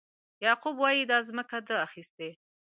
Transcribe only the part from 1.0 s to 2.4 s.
دا ځمکه ده اخیستې.